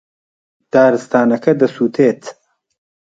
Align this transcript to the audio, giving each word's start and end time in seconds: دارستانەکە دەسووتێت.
دارستانەکە 0.73 1.51
دەسووتێت. 1.61 2.21